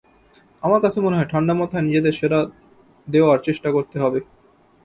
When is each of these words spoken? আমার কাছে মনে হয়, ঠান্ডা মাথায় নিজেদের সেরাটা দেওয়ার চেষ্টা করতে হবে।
আমার 0.63 0.79
কাছে 0.81 0.99
মনে 1.01 1.17
হয়, 1.17 1.29
ঠান্ডা 1.31 1.53
মাথায় 1.53 1.85
নিজেদের 1.87 2.15
সেরাটা 2.19 2.39
দেওয়ার 3.07 3.37
চেষ্টা 3.47 3.69
করতে 3.75 3.95
হবে। 4.03 4.19